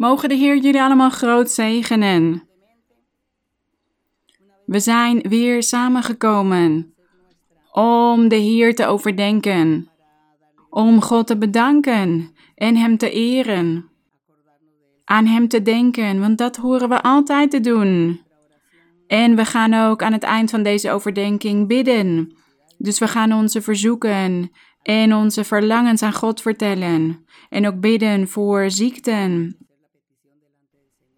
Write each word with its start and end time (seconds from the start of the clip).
Mogen 0.00 0.28
de 0.28 0.34
Heer 0.34 0.56
jullie 0.56 0.82
allemaal 0.82 1.10
groot 1.10 1.50
zegenen. 1.50 2.48
We 4.66 4.80
zijn 4.80 5.20
weer 5.28 5.62
samengekomen 5.62 6.94
om 7.72 8.28
de 8.28 8.36
Heer 8.36 8.74
te 8.74 8.86
overdenken, 8.86 9.90
om 10.70 11.02
God 11.02 11.26
te 11.26 11.38
bedanken 11.38 12.34
en 12.54 12.76
Hem 12.76 12.96
te 12.96 13.10
eren, 13.10 13.90
aan 15.04 15.26
Hem 15.26 15.48
te 15.48 15.62
denken, 15.62 16.20
want 16.20 16.38
dat 16.38 16.56
horen 16.56 16.88
we 16.88 17.02
altijd 17.02 17.50
te 17.50 17.60
doen. 17.60 18.20
En 19.06 19.36
we 19.36 19.44
gaan 19.44 19.74
ook 19.74 20.02
aan 20.02 20.12
het 20.12 20.22
eind 20.22 20.50
van 20.50 20.62
deze 20.62 20.90
overdenking 20.90 21.66
bidden. 21.66 22.34
Dus 22.78 22.98
we 22.98 23.08
gaan 23.08 23.32
onze 23.32 23.62
verzoeken 23.62 24.50
en 24.82 25.14
onze 25.14 25.44
verlangens 25.44 26.02
aan 26.02 26.14
God 26.14 26.42
vertellen. 26.42 27.24
En 27.48 27.66
ook 27.66 27.80
bidden 27.80 28.28
voor 28.28 28.70
ziekten. 28.70 29.58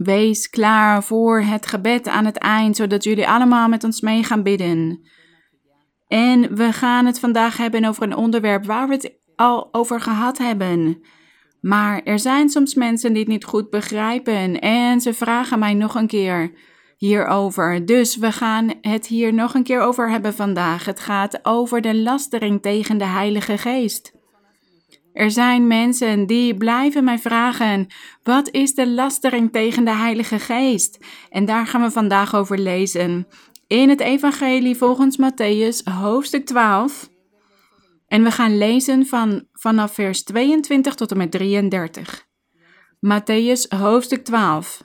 Wees 0.03 0.51
klaar 0.51 1.03
voor 1.03 1.41
het 1.41 1.67
gebed 1.67 2.09
aan 2.09 2.25
het 2.25 2.39
eind, 2.39 2.77
zodat 2.77 3.05
jullie 3.05 3.29
allemaal 3.29 3.69
met 3.69 3.85
ons 3.85 4.01
mee 4.01 4.25
gaan 4.25 4.43
bidden. 4.43 5.01
En 6.09 6.57
we 6.57 6.73
gaan 6.73 7.07
het 7.07 7.19
vandaag 7.19 7.57
hebben 7.57 7.85
over 7.85 8.03
een 8.03 8.17
onderwerp 8.17 8.65
waar 8.65 8.89
we 8.89 8.95
het 8.95 9.13
al 9.37 9.69
over 9.75 10.01
gehad 10.01 10.39
hebben. 10.39 11.03
Maar 11.61 12.03
er 12.03 12.19
zijn 12.19 12.49
soms 12.49 12.75
mensen 12.75 13.13
die 13.13 13.23
het 13.23 13.31
niet 13.31 13.45
goed 13.45 13.71
begrijpen 13.71 14.61
en 14.61 15.01
ze 15.01 15.15
vragen 15.15 15.59
mij 15.59 15.75
nog 15.75 15.95
een 15.95 16.07
keer 16.07 16.53
hierover. 16.97 17.87
Dus 17.87 18.17
we 18.17 18.33
gaan 18.33 18.73
het 18.81 19.07
hier 19.07 19.35
nog 19.35 19.55
een 19.55 19.63
keer 19.63 19.81
over 19.81 20.11
hebben 20.11 20.35
vandaag. 20.35 20.85
Het 20.85 21.01
gaat 21.01 21.39
over 21.43 21.81
de 21.81 21.97
lastering 21.97 22.63
tegen 22.63 22.99
de 22.99 23.05
Heilige 23.05 23.59
Geest. 23.59 24.13
Er 25.13 25.31
zijn 25.31 25.67
mensen 25.67 26.27
die 26.27 26.57
blijven 26.57 27.05
mij 27.05 27.19
vragen: 27.19 27.87
wat 28.23 28.51
is 28.51 28.75
de 28.75 28.89
lastering 28.89 29.53
tegen 29.53 29.85
de 29.85 29.95
Heilige 29.95 30.39
Geest? 30.39 30.99
En 31.31 31.45
daar 31.45 31.67
gaan 31.67 31.83
we 31.83 31.91
vandaag 31.91 32.35
over 32.35 32.59
lezen. 32.59 33.27
In 33.67 33.89
het 33.89 34.01
Evangelie 34.01 34.77
volgens 34.77 35.19
Matthäus, 35.19 35.93
hoofdstuk 35.93 36.47
12. 36.47 37.11
En 38.07 38.23
we 38.23 38.31
gaan 38.31 38.59
lezen 38.59 39.07
van, 39.07 39.47
vanaf 39.53 39.95
vers 39.95 40.23
22 40.23 40.95
tot 40.95 41.11
en 41.11 41.17
met 41.17 41.31
33. 41.31 42.27
Matthäus, 43.07 43.69
hoofdstuk 43.69 44.25
12. 44.25 44.83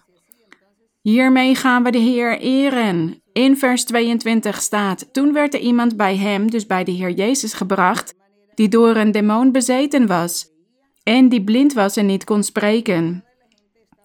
Hiermee 1.01 1.55
gaan 1.55 1.83
we 1.83 1.91
de 1.91 1.97
Heer 1.97 2.39
eren. 2.39 3.21
In 3.31 3.57
vers 3.57 3.85
22 3.85 4.61
staat: 4.61 5.13
Toen 5.13 5.33
werd 5.33 5.53
er 5.53 5.59
iemand 5.59 5.97
bij 5.97 6.17
hem, 6.17 6.51
dus 6.51 6.65
bij 6.65 6.83
de 6.83 6.91
Heer 6.91 7.11
Jezus, 7.11 7.53
gebracht, 7.53 8.15
die 8.57 8.69
door 8.69 8.95
een 8.95 9.11
demon 9.11 9.51
bezeten 9.51 10.07
was, 10.07 10.49
en 11.03 11.29
die 11.29 11.43
blind 11.43 11.73
was 11.73 11.95
en 11.95 12.05
niet 12.05 12.23
kon 12.23 12.43
spreken. 12.43 13.23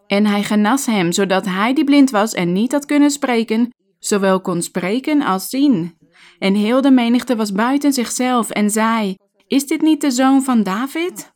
En 0.06 0.26
hij 0.26 0.42
genas 0.42 0.86
hem, 0.86 1.12
zodat 1.12 1.44
hij 1.44 1.74
die 1.74 1.84
blind 1.84 2.10
was 2.10 2.34
en 2.34 2.52
niet 2.52 2.72
had 2.72 2.86
kunnen 2.86 3.10
spreken, 3.10 3.70
zowel 3.98 4.40
kon 4.40 4.62
spreken 4.62 5.22
als 5.22 5.48
zien. 5.48 5.96
En 6.38 6.54
heel 6.54 6.80
de 6.80 6.90
menigte 6.90 7.36
was 7.36 7.52
buiten 7.52 7.92
zichzelf 7.92 8.50
en 8.50 8.70
zei: 8.70 9.16
Is 9.46 9.66
dit 9.66 9.82
niet 9.82 10.00
de 10.00 10.10
zoon 10.10 10.42
van 10.42 10.62
David? 10.62 11.32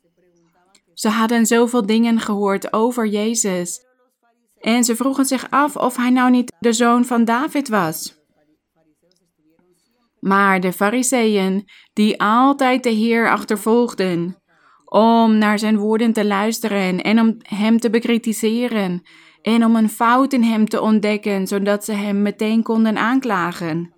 Ze 0.93 1.09
hadden 1.09 1.45
zoveel 1.45 1.85
dingen 1.85 2.19
gehoord 2.19 2.73
over 2.73 3.07
Jezus 3.07 3.85
en 4.59 4.83
ze 4.83 4.95
vroegen 4.95 5.25
zich 5.25 5.49
af 5.49 5.75
of 5.75 5.95
hij 5.95 6.09
nou 6.09 6.31
niet 6.31 6.53
de 6.59 6.73
zoon 6.73 7.05
van 7.05 7.25
David 7.25 7.69
was. 7.69 8.16
Maar 10.27 10.59
de 10.59 10.73
Fariseeën, 10.73 11.69
die 11.93 12.21
altijd 12.21 12.83
de 12.83 12.89
Heer 12.89 13.29
achtervolgden, 13.29 14.35
om 14.85 15.37
naar 15.37 15.59
zijn 15.59 15.77
woorden 15.77 16.13
te 16.13 16.25
luisteren 16.25 17.01
en 17.01 17.19
om 17.19 17.37
hem 17.41 17.79
te 17.79 17.89
bekritiseren 17.89 19.01
en 19.41 19.65
om 19.65 19.75
een 19.75 19.89
fout 19.89 20.33
in 20.33 20.43
hem 20.43 20.67
te 20.67 20.81
ontdekken, 20.81 21.47
zodat 21.47 21.85
ze 21.85 21.91
hem 21.91 22.21
meteen 22.21 22.63
konden 22.63 22.97
aanklagen. 22.97 23.93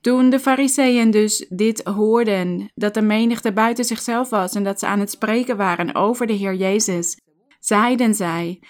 Toen 0.00 0.30
de 0.30 0.40
Fariseeën 0.40 1.10
dus 1.10 1.46
dit 1.48 1.84
hoorden, 1.84 2.70
dat 2.74 2.94
de 2.94 3.02
menigte 3.02 3.52
buiten 3.52 3.84
zichzelf 3.84 4.30
was 4.30 4.54
en 4.54 4.62
dat 4.62 4.78
ze 4.78 4.86
aan 4.86 5.00
het 5.00 5.10
spreken 5.10 5.56
waren 5.56 5.94
over 5.94 6.26
de 6.26 6.32
Heer 6.32 6.54
Jezus, 6.54 7.20
zeiden 7.58 8.14
zij: 8.14 8.60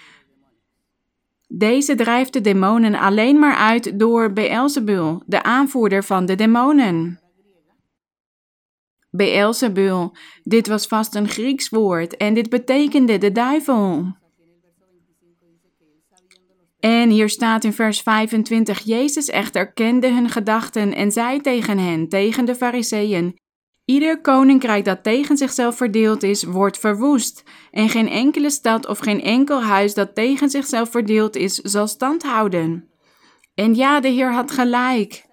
deze 1.47 1.95
drijft 1.95 2.33
de 2.33 2.41
demonen 2.41 2.95
alleen 2.95 3.39
maar 3.39 3.55
uit 3.55 3.99
door 3.99 4.33
Beelzebul, 4.33 5.23
de 5.25 5.43
aanvoerder 5.43 6.03
van 6.03 6.25
de 6.25 6.35
demonen. 6.35 7.19
Beelzebul, 9.09 10.15
dit 10.43 10.67
was 10.67 10.87
vast 10.87 11.15
een 11.15 11.27
Grieks 11.27 11.69
woord 11.69 12.17
en 12.17 12.33
dit 12.33 12.49
betekende 12.49 13.17
de 13.17 13.31
duivel. 13.31 14.15
En 16.79 17.09
hier 17.09 17.29
staat 17.29 17.63
in 17.63 17.73
vers 17.73 18.01
25: 18.01 18.79
Jezus 18.79 19.27
echter 19.27 19.73
kende 19.73 20.07
hun 20.07 20.29
gedachten 20.29 20.93
en 20.93 21.11
zei 21.11 21.41
tegen 21.41 21.77
hen, 21.77 22.09
tegen 22.09 22.45
de 22.45 22.55
Fariseeën: 22.55 23.35
Ieder 23.87 24.21
koninkrijk 24.21 24.85
dat 24.85 25.03
tegen 25.03 25.37
zichzelf 25.37 25.77
verdeeld 25.77 26.23
is, 26.23 26.43
wordt 26.43 26.79
verwoest. 26.79 27.43
En 27.71 27.89
geen 27.89 28.09
enkele 28.09 28.49
stad 28.49 28.87
of 28.87 28.99
geen 28.99 29.21
enkel 29.21 29.63
huis 29.63 29.93
dat 29.93 30.15
tegen 30.15 30.49
zichzelf 30.49 30.91
verdeeld 30.91 31.35
is, 31.35 31.55
zal 31.55 31.87
stand 31.87 32.23
houden. 32.23 32.89
En 33.55 33.75
ja, 33.75 33.99
de 33.99 34.07
Heer 34.07 34.33
had 34.33 34.51
gelijk. 34.51 35.25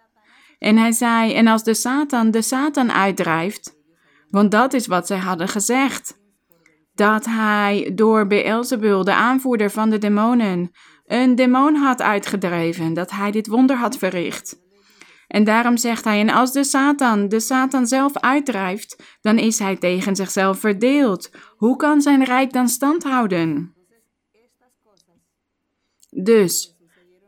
En 0.58 0.76
hij 0.76 0.92
zei: 0.92 1.32
En 1.32 1.46
als 1.46 1.62
de 1.62 1.74
Satan 1.74 2.30
de 2.30 2.42
Satan 2.42 2.92
uitdrijft, 2.92 3.76
want 4.30 4.50
dat 4.50 4.72
is 4.72 4.86
wat 4.86 5.06
zij 5.06 5.18
hadden 5.18 5.48
gezegd, 5.48 6.18
dat 6.94 7.24
hij 7.24 7.92
door 7.94 8.26
Beelzebul, 8.26 9.04
de 9.04 9.14
aanvoerder 9.14 9.70
van 9.70 9.90
de 9.90 9.98
demonen, 9.98 10.70
een 11.06 11.34
demon 11.34 11.74
had 11.74 12.02
uitgedreven, 12.02 12.94
dat 12.94 13.10
hij 13.10 13.30
dit 13.30 13.46
wonder 13.46 13.76
had 13.76 13.98
verricht. 13.98 14.63
En 15.28 15.44
daarom 15.44 15.76
zegt 15.76 16.04
hij: 16.04 16.20
En 16.20 16.30
als 16.30 16.52
de 16.52 16.64
Satan 16.64 17.28
de 17.28 17.40
Satan 17.40 17.86
zelf 17.86 18.18
uitdrijft, 18.18 19.18
dan 19.20 19.38
is 19.38 19.58
hij 19.58 19.76
tegen 19.76 20.16
zichzelf 20.16 20.58
verdeeld. 20.58 21.30
Hoe 21.56 21.76
kan 21.76 22.00
zijn 22.00 22.24
rijk 22.24 22.52
dan 22.52 22.68
stand 22.68 23.02
houden? 23.02 23.74
Dus, 26.10 26.76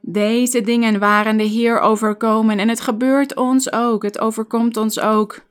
deze 0.00 0.60
dingen 0.60 0.98
waren 0.98 1.36
de 1.36 1.44
Heer 1.44 1.80
overkomen 1.80 2.58
en 2.58 2.68
het 2.68 2.80
gebeurt 2.80 3.36
ons 3.36 3.72
ook, 3.72 4.02
het 4.02 4.18
overkomt 4.18 4.76
ons 4.76 5.00
ook. 5.00 5.44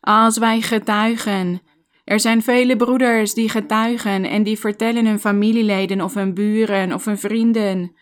Als 0.00 0.38
wij 0.38 0.60
getuigen, 0.60 1.62
er 2.04 2.20
zijn 2.20 2.42
vele 2.42 2.76
broeders 2.76 3.34
die 3.34 3.48
getuigen 3.48 4.24
en 4.24 4.42
die 4.42 4.58
vertellen 4.58 5.06
hun 5.06 5.20
familieleden 5.20 6.00
of 6.00 6.14
hun 6.14 6.34
buren 6.34 6.92
of 6.92 7.04
hun 7.04 7.18
vrienden 7.18 7.92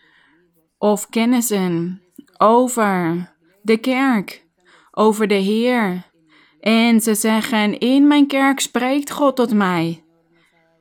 of 0.77 1.09
kennissen 1.09 2.01
over 2.37 3.32
de 3.63 3.77
kerk, 3.77 4.45
over 4.91 5.27
de 5.27 5.33
Heer. 5.33 6.11
En 6.59 7.01
ze 7.01 7.15
zeggen: 7.15 7.77
In 7.77 8.07
mijn 8.07 8.27
kerk 8.27 8.59
spreekt 8.59 9.11
God 9.11 9.35
tot 9.35 9.53
mij. 9.53 10.03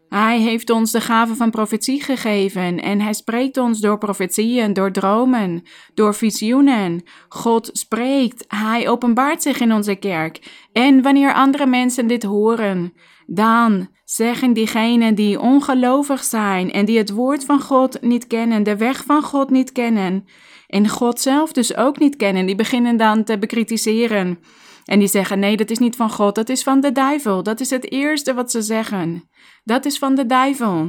Hij 0.09 0.39
heeft 0.39 0.71
ons 0.71 0.91
de 0.91 1.01
gave 1.01 1.35
van 1.35 1.51
profetie 1.51 2.03
gegeven 2.03 2.81
en 2.81 3.01
hij 3.01 3.13
spreekt 3.13 3.57
ons 3.57 3.81
door 3.81 3.99
profetieën, 3.99 4.73
door 4.73 4.93
dromen, 4.93 5.63
door 5.95 6.15
visioenen. 6.15 7.03
God 7.29 7.71
spreekt, 7.73 8.45
hij 8.49 8.89
openbaart 8.89 9.43
zich 9.43 9.61
in 9.61 9.73
onze 9.73 9.95
kerk. 9.95 10.67
En 10.73 11.03
wanneer 11.03 11.35
andere 11.35 11.67
mensen 11.67 12.07
dit 12.07 12.23
horen, 12.23 12.93
dan 13.27 13.89
zeggen 14.15 14.53
diegenen 14.53 15.15
die 15.15 15.41
ongelovig 15.41 16.25
zijn 16.25 16.73
en 16.73 16.85
die 16.85 16.99
het 16.99 17.11
woord 17.11 17.45
van 17.45 17.61
God 17.61 18.01
niet 18.01 18.27
kennen, 18.27 18.63
de 18.63 18.77
weg 18.77 19.05
van 19.05 19.23
God 19.23 19.51
niet 19.51 19.73
kennen, 19.73 20.27
en 20.73 20.89
God 20.89 21.21
zelf 21.21 21.53
dus 21.53 21.77
ook 21.77 21.99
niet 21.99 22.17
kennen. 22.17 22.47
Die 22.47 22.55
beginnen 22.55 22.97
dan 22.97 23.25
te 23.25 23.39
bekritiseren. 23.39 24.39
En 24.85 24.99
die 24.99 25.09
zeggen: 25.09 25.39
nee, 25.39 25.57
dat 25.57 25.71
is 25.71 25.79
niet 25.79 25.97
van 25.97 26.11
God, 26.11 26.35
dat 26.35 26.49
is 26.49 26.63
van 26.63 26.81
de 26.81 26.93
duivel. 26.93 27.43
Dat 27.43 27.61
is 27.61 27.71
het 27.71 27.91
eerste 27.91 28.35
wat 28.35 28.51
ze 28.51 28.63
zeggen. 28.63 29.29
Dat 29.65 29.85
is 29.85 29.99
van 29.99 30.15
de 30.15 30.27
duivel. 30.27 30.89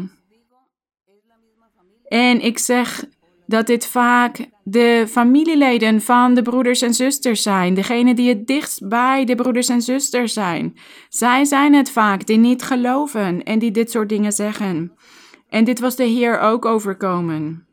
En 2.07 2.41
ik 2.41 2.59
zeg 2.59 3.05
dat 3.45 3.67
dit 3.67 3.87
vaak 3.87 4.49
de 4.63 5.05
familieleden 5.09 6.01
van 6.01 6.33
de 6.33 6.41
broeders 6.41 6.81
en 6.81 6.93
zusters 6.93 7.41
zijn, 7.41 7.73
degene 7.73 8.13
die 8.13 8.29
het 8.29 8.47
dichtst 8.47 8.87
bij 8.87 9.25
de 9.25 9.35
broeders 9.35 9.69
en 9.69 9.81
zusters 9.81 10.33
zijn. 10.33 10.77
Zij 11.09 11.45
zijn 11.45 11.73
het 11.73 11.91
vaak 11.91 12.25
die 12.25 12.37
niet 12.37 12.63
geloven 12.63 13.43
en 13.43 13.59
die 13.59 13.71
dit 13.71 13.91
soort 13.91 14.09
dingen 14.09 14.31
zeggen. 14.31 14.93
En 15.49 15.63
dit 15.63 15.79
was 15.79 15.95
de 15.95 16.03
Heer 16.03 16.39
ook 16.39 16.65
overkomen. 16.65 17.67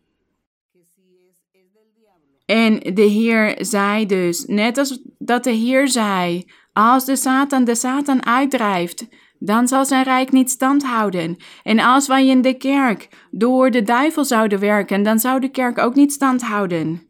En 2.46 2.78
de 2.94 3.02
Heer 3.02 3.56
zei 3.58 4.06
dus, 4.06 4.44
net 4.44 4.78
als 4.78 5.02
dat 5.18 5.44
de 5.44 5.50
Heer 5.50 5.88
zei, 5.88 6.44
als 6.72 7.04
de 7.04 7.16
Satan 7.16 7.64
de 7.64 7.74
Satan 7.74 8.26
uitdrijft, 8.26 9.06
dan 9.40 9.68
zal 9.68 9.84
zijn 9.84 10.04
rijk 10.04 10.32
niet 10.32 10.50
stand 10.50 10.84
houden. 10.84 11.36
En 11.62 11.78
als 11.78 12.06
wij 12.06 12.26
in 12.26 12.42
de 12.42 12.54
kerk 12.54 13.08
door 13.30 13.70
de 13.70 13.82
duivel 13.82 14.24
zouden 14.24 14.58
werken, 14.58 15.02
dan 15.02 15.18
zou 15.18 15.40
de 15.40 15.48
kerk 15.48 15.78
ook 15.78 15.94
niet 15.94 16.12
stand 16.12 16.42
houden. 16.42 17.08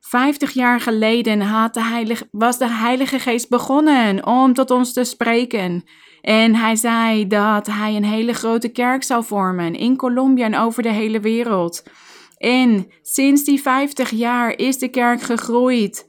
Vijftig 0.00 0.50
jaar 0.50 0.80
geleden 0.80 1.70
was 2.30 2.58
de 2.58 2.68
Heilige 2.68 3.18
Geest 3.18 3.48
begonnen 3.48 4.26
om 4.26 4.54
tot 4.54 4.70
ons 4.70 4.92
te 4.92 5.04
spreken. 5.04 5.84
En 6.20 6.54
hij 6.54 6.76
zei 6.76 7.26
dat 7.26 7.66
hij 7.66 7.96
een 7.96 8.04
hele 8.04 8.32
grote 8.32 8.68
kerk 8.68 9.02
zou 9.02 9.24
vormen 9.24 9.74
in 9.74 9.96
Colombia 9.96 10.44
en 10.44 10.56
over 10.56 10.82
de 10.82 10.92
hele 10.92 11.20
wereld. 11.20 11.82
En 12.36 12.86
sinds 13.02 13.44
die 13.44 13.60
50 13.60 14.10
jaar 14.10 14.58
is 14.58 14.78
de 14.78 14.88
kerk 14.88 15.22
gegroeid. 15.22 16.08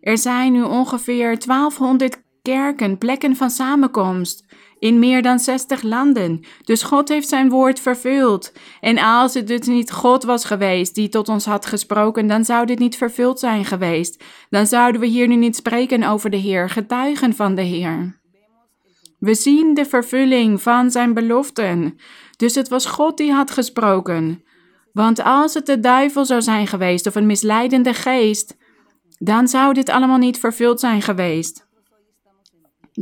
Er 0.00 0.18
zijn 0.18 0.52
nu 0.52 0.62
ongeveer 0.62 1.38
1200 1.46 2.22
kerken, 2.42 2.98
plekken 2.98 3.36
van 3.36 3.50
samenkomst 3.50 4.44
in 4.80 4.98
meer 4.98 5.22
dan 5.22 5.38
60 5.38 5.82
landen. 5.82 6.40
Dus 6.64 6.82
God 6.82 7.08
heeft 7.08 7.28
zijn 7.28 7.48
woord 7.48 7.80
vervuld. 7.80 8.52
En 8.80 8.98
als 8.98 9.34
het 9.34 9.46
dus 9.46 9.66
niet 9.66 9.92
God 9.92 10.24
was 10.24 10.44
geweest 10.44 10.94
die 10.94 11.08
tot 11.08 11.28
ons 11.28 11.44
had 11.44 11.66
gesproken, 11.66 12.26
dan 12.26 12.44
zou 12.44 12.66
dit 12.66 12.78
niet 12.78 12.96
vervuld 12.96 13.38
zijn 13.38 13.64
geweest. 13.64 14.24
Dan 14.50 14.66
zouden 14.66 15.00
we 15.00 15.06
hier 15.06 15.28
nu 15.28 15.36
niet 15.36 15.56
spreken 15.56 16.02
over 16.02 16.30
de 16.30 16.36
Heer, 16.36 16.70
getuigen 16.70 17.34
van 17.34 17.54
de 17.54 17.62
Heer. 17.62 18.18
We 19.18 19.34
zien 19.34 19.74
de 19.74 19.84
vervulling 19.84 20.62
van 20.62 20.90
zijn 20.90 21.14
beloften. 21.14 21.98
Dus 22.36 22.54
het 22.54 22.68
was 22.68 22.86
God 22.86 23.16
die 23.16 23.32
had 23.32 23.50
gesproken. 23.50 24.44
Want 24.92 25.22
als 25.22 25.54
het 25.54 25.66
de 25.66 25.80
duivel 25.80 26.24
zou 26.24 26.42
zijn 26.42 26.66
geweest 26.66 27.06
of 27.06 27.14
een 27.14 27.26
misleidende 27.26 27.94
geest, 27.94 28.56
dan 29.18 29.48
zou 29.48 29.74
dit 29.74 29.88
allemaal 29.88 30.18
niet 30.18 30.38
vervuld 30.38 30.80
zijn 30.80 31.02
geweest. 31.02 31.68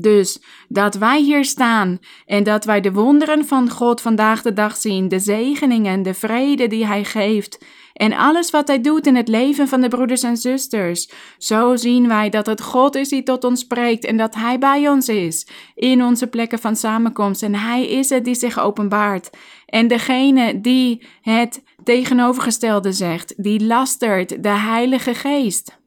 Dus 0.00 0.40
dat 0.68 0.94
wij 0.94 1.20
hier 1.20 1.44
staan 1.44 1.98
en 2.26 2.42
dat 2.42 2.64
wij 2.64 2.80
de 2.80 2.92
wonderen 2.92 3.46
van 3.46 3.70
God 3.70 4.00
vandaag 4.00 4.42
de 4.42 4.52
dag 4.52 4.76
zien, 4.76 5.08
de 5.08 5.18
zegeningen, 5.18 6.02
de 6.02 6.14
vrede 6.14 6.66
die 6.66 6.86
Hij 6.86 7.04
geeft 7.04 7.58
en 7.92 8.12
alles 8.12 8.50
wat 8.50 8.68
Hij 8.68 8.80
doet 8.80 9.06
in 9.06 9.16
het 9.16 9.28
leven 9.28 9.68
van 9.68 9.80
de 9.80 9.88
broeders 9.88 10.22
en 10.22 10.36
zusters. 10.36 11.10
Zo 11.38 11.76
zien 11.76 12.08
wij 12.08 12.30
dat 12.30 12.46
het 12.46 12.62
God 12.62 12.94
is 12.94 13.08
die 13.08 13.22
tot 13.22 13.44
ons 13.44 13.60
spreekt 13.60 14.04
en 14.04 14.16
dat 14.16 14.34
Hij 14.34 14.58
bij 14.58 14.88
ons 14.88 15.08
is 15.08 15.46
in 15.74 16.04
onze 16.04 16.26
plekken 16.26 16.58
van 16.58 16.76
samenkomst 16.76 17.42
en 17.42 17.54
Hij 17.54 17.88
is 17.88 18.08
het 18.08 18.24
die 18.24 18.34
zich 18.34 18.58
openbaart. 18.58 19.30
En 19.66 19.88
degene 19.88 20.60
die 20.60 21.06
het 21.22 21.62
tegenovergestelde 21.84 22.92
zegt, 22.92 23.34
die 23.36 23.64
lastert 23.64 24.42
de 24.42 24.48
Heilige 24.48 25.14
Geest. 25.14 25.77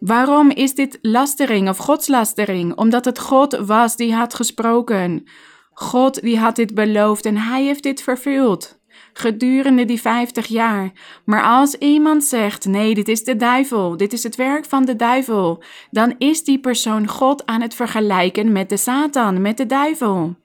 Waarom 0.00 0.50
is 0.50 0.74
dit 0.74 0.98
lastering 1.02 1.68
of 1.68 1.76
godslastering? 1.76 2.76
Omdat 2.76 3.04
het 3.04 3.18
God 3.18 3.56
was 3.56 3.96
die 3.96 4.14
had 4.14 4.34
gesproken. 4.34 5.24
God 5.72 6.20
die 6.20 6.38
had 6.38 6.56
dit 6.56 6.74
beloofd 6.74 7.26
en 7.26 7.36
hij 7.36 7.64
heeft 7.64 7.82
dit 7.82 8.02
vervuld. 8.02 8.78
Gedurende 9.12 9.84
die 9.84 10.00
50 10.00 10.46
jaar. 10.46 10.92
Maar 11.24 11.42
als 11.42 11.74
iemand 11.74 12.24
zegt: 12.24 12.66
nee, 12.66 12.94
dit 12.94 13.08
is 13.08 13.24
de 13.24 13.36
duivel, 13.36 13.96
dit 13.96 14.12
is 14.12 14.22
het 14.22 14.36
werk 14.36 14.64
van 14.64 14.84
de 14.84 14.96
duivel, 14.96 15.62
dan 15.90 16.14
is 16.18 16.44
die 16.44 16.58
persoon 16.58 17.08
God 17.08 17.46
aan 17.46 17.60
het 17.60 17.74
vergelijken 17.74 18.52
met 18.52 18.68
de 18.68 18.76
Satan, 18.76 19.40
met 19.40 19.56
de 19.56 19.66
duivel. 19.66 20.36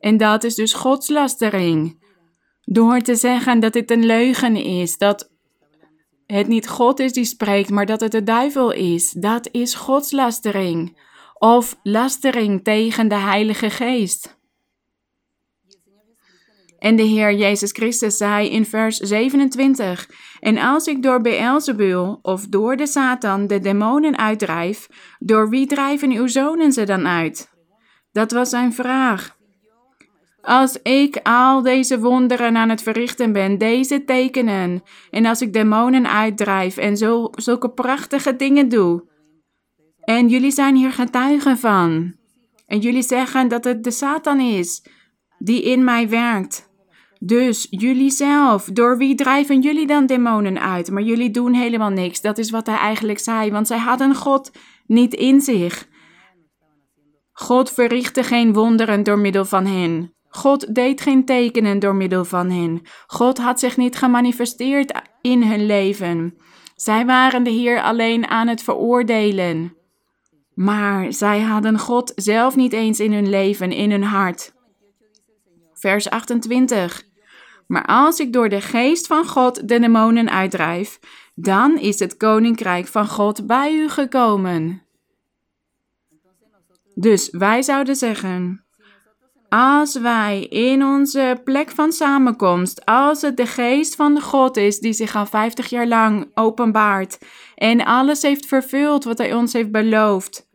En 0.00 0.16
dat 0.16 0.44
is 0.44 0.54
dus 0.54 0.72
godslastering. 0.72 2.06
Door 2.62 3.00
te 3.00 3.14
zeggen 3.14 3.60
dat 3.60 3.72
dit 3.72 3.90
een 3.90 4.06
leugen 4.06 4.56
is, 4.56 4.98
dat 4.98 5.30
het 6.36 6.48
niet 6.48 6.68
God 6.68 7.00
is 7.00 7.12
die 7.12 7.24
spreekt, 7.24 7.70
maar 7.70 7.86
dat 7.86 8.00
het 8.00 8.12
de 8.12 8.22
duivel 8.22 8.72
is. 8.72 9.10
Dat 9.10 9.48
is 9.52 9.74
godslastering 9.74 11.00
of 11.34 11.78
lastering 11.82 12.64
tegen 12.64 13.08
de 13.08 13.14
Heilige 13.14 13.70
Geest. 13.70 14.36
En 16.78 16.96
de 16.96 17.02
Heer 17.02 17.34
Jezus 17.34 17.72
Christus 17.72 18.16
zei 18.16 18.48
in 18.48 18.66
vers 18.66 18.96
27: 18.96 20.10
En 20.40 20.58
als 20.58 20.86
ik 20.86 21.02
door 21.02 21.20
Beelzebul 21.20 22.18
of 22.22 22.46
door 22.46 22.76
de 22.76 22.86
Satan 22.86 23.46
de 23.46 23.60
demonen 23.60 24.18
uitdrijf, 24.18 24.88
door 25.18 25.48
wie 25.48 25.66
drijven 25.66 26.10
uw 26.10 26.26
zonen 26.26 26.72
ze 26.72 26.84
dan 26.84 27.06
uit? 27.06 27.50
Dat 28.12 28.30
was 28.30 28.48
zijn 28.48 28.72
vraag. 28.72 29.37
Als 30.48 30.82
ik 30.82 31.20
al 31.22 31.62
deze 31.62 32.00
wonderen 32.00 32.56
aan 32.56 32.68
het 32.68 32.82
verrichten 32.82 33.32
ben, 33.32 33.58
deze 33.58 34.04
tekenen, 34.04 34.82
en 35.10 35.26
als 35.26 35.40
ik 35.40 35.52
demonen 35.52 36.10
uitdrijf 36.10 36.76
en 36.76 36.96
zo, 36.96 37.28
zulke 37.34 37.70
prachtige 37.70 38.36
dingen 38.36 38.68
doe, 38.68 39.04
en 40.00 40.28
jullie 40.28 40.50
zijn 40.50 40.76
hier 40.76 40.92
getuigen 40.92 41.58
van, 41.58 42.14
en 42.66 42.78
jullie 42.78 43.02
zeggen 43.02 43.48
dat 43.48 43.64
het 43.64 43.84
de 43.84 43.90
Satan 43.90 44.40
is 44.40 44.82
die 45.38 45.62
in 45.62 45.84
mij 45.84 46.08
werkt. 46.08 46.70
Dus 47.18 47.66
jullie 47.70 48.10
zelf, 48.10 48.64
door 48.64 48.98
wie 48.98 49.14
drijven 49.14 49.60
jullie 49.60 49.86
dan 49.86 50.06
demonen 50.06 50.60
uit? 50.60 50.90
Maar 50.90 51.02
jullie 51.02 51.30
doen 51.30 51.54
helemaal 51.54 51.90
niks. 51.90 52.20
Dat 52.20 52.38
is 52.38 52.50
wat 52.50 52.66
hij 52.66 52.76
eigenlijk 52.76 53.18
zei, 53.18 53.50
want 53.50 53.66
zij 53.66 53.78
hadden 53.78 54.14
God 54.14 54.52
niet 54.86 55.14
in 55.14 55.40
zich. 55.40 55.88
God 57.32 57.70
verrichtte 57.70 58.22
geen 58.22 58.52
wonderen 58.52 59.02
door 59.02 59.18
middel 59.18 59.44
van 59.44 59.66
hen. 59.66 60.16
God 60.38 60.74
deed 60.74 61.00
geen 61.00 61.24
tekenen 61.24 61.78
door 61.78 61.94
middel 61.94 62.24
van 62.24 62.50
hen. 62.50 62.82
God 63.06 63.38
had 63.38 63.60
zich 63.60 63.76
niet 63.76 63.96
gemanifesteerd 63.96 65.02
in 65.20 65.42
hun 65.42 65.66
leven. 65.66 66.38
Zij 66.74 67.06
waren 67.06 67.42
de 67.42 67.50
Heer 67.50 67.82
alleen 67.82 68.26
aan 68.26 68.48
het 68.48 68.62
veroordelen. 68.62 69.76
Maar 70.54 71.12
zij 71.12 71.40
hadden 71.40 71.78
God 71.78 72.12
zelf 72.14 72.56
niet 72.56 72.72
eens 72.72 73.00
in 73.00 73.12
hun 73.12 73.28
leven, 73.28 73.72
in 73.72 73.90
hun 73.90 74.02
hart. 74.02 74.52
Vers 75.72 76.10
28. 76.10 77.02
Maar 77.66 77.84
als 77.84 78.20
ik 78.20 78.32
door 78.32 78.48
de 78.48 78.60
geest 78.60 79.06
van 79.06 79.26
God 79.26 79.68
de 79.68 79.80
demonen 79.80 80.30
uitdrijf, 80.30 80.98
dan 81.34 81.78
is 81.78 81.98
het 81.98 82.16
koninkrijk 82.16 82.86
van 82.86 83.06
God 83.06 83.46
bij 83.46 83.74
u 83.74 83.88
gekomen. 83.88 84.82
Dus 86.94 87.30
wij 87.30 87.62
zouden 87.62 87.96
zeggen: 87.96 88.67
als 89.48 89.98
wij 89.98 90.40
in 90.44 90.84
onze 90.84 91.40
plek 91.44 91.70
van 91.70 91.92
samenkomst, 91.92 92.84
als 92.84 93.22
het 93.22 93.36
de 93.36 93.46
geest 93.46 93.94
van 93.94 94.20
God 94.20 94.56
is 94.56 94.78
die 94.78 94.92
zich 94.92 95.16
al 95.16 95.26
50 95.26 95.68
jaar 95.68 95.86
lang 95.86 96.30
openbaart 96.34 97.18
en 97.54 97.84
alles 97.84 98.22
heeft 98.22 98.46
vervuld 98.46 99.04
wat 99.04 99.18
hij 99.18 99.34
ons 99.34 99.52
heeft 99.52 99.70
beloofd. 99.70 100.46